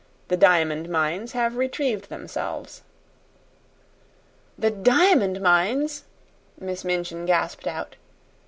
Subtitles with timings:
[0.29, 2.81] The diamond mines have retrieved themselves."
[4.57, 6.05] "The diamond mines!"
[6.59, 7.97] Miss Minchin gasped out.